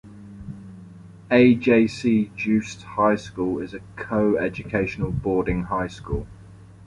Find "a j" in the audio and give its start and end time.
1.29-1.85